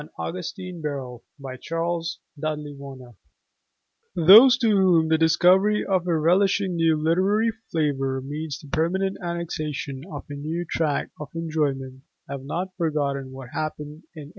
[0.17, 3.15] AUGUSTINE BIRRELL (1850)
[4.15, 10.01] Those to whom the discovery of a relishing new literary flavor means the permanent annexation
[10.09, 14.29] of a new tract of enjoyment have not forgotten what happened in 1885.